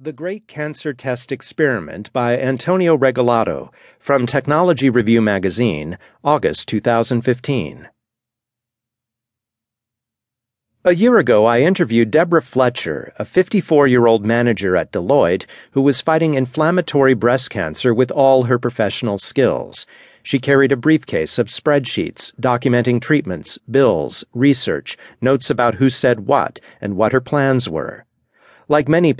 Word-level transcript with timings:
The 0.00 0.12
Great 0.12 0.46
Cancer 0.46 0.92
Test 0.92 1.32
Experiment 1.32 2.12
by 2.12 2.38
Antonio 2.38 2.96
Regalado 2.96 3.70
from 3.98 4.26
Technology 4.26 4.88
Review 4.88 5.20
Magazine, 5.20 5.98
August 6.22 6.68
2015. 6.68 7.88
A 10.84 10.94
year 10.94 11.18
ago, 11.18 11.46
I 11.46 11.62
interviewed 11.62 12.12
Deborah 12.12 12.40
Fletcher, 12.40 13.12
a 13.18 13.24
54 13.24 13.88
year 13.88 14.06
old 14.06 14.24
manager 14.24 14.76
at 14.76 14.92
Deloitte 14.92 15.46
who 15.72 15.82
was 15.82 16.00
fighting 16.00 16.34
inflammatory 16.34 17.14
breast 17.14 17.50
cancer 17.50 17.92
with 17.92 18.12
all 18.12 18.44
her 18.44 18.56
professional 18.60 19.18
skills. 19.18 19.84
She 20.22 20.38
carried 20.38 20.70
a 20.70 20.76
briefcase 20.76 21.40
of 21.40 21.48
spreadsheets 21.48 22.32
documenting 22.40 23.02
treatments, 23.02 23.58
bills, 23.68 24.22
research, 24.32 24.96
notes 25.20 25.50
about 25.50 25.74
who 25.74 25.90
said 25.90 26.28
what, 26.28 26.60
and 26.80 26.94
what 26.94 27.10
her 27.10 27.20
plans 27.20 27.68
were. 27.68 28.04
Like 28.70 28.86
many 28.86 29.14